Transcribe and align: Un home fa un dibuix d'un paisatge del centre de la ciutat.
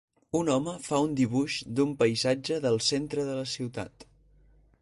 Un 0.37 0.47
home 0.53 0.71
fa 0.85 1.01
un 1.07 1.13
dibuix 1.19 1.59
d'un 1.81 1.93
paisatge 2.01 2.57
del 2.67 2.81
centre 2.89 3.27
de 3.29 3.37
la 3.43 3.49
ciutat. 3.57 4.09